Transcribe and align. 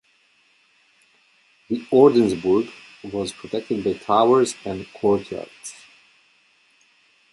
The 1.69 1.81
Ordensburg 1.91 2.71
was 3.13 3.31
protected 3.33 3.83
by 3.83 3.93
towers 3.93 4.55
and 4.65 4.91
courtyards. 4.93 5.75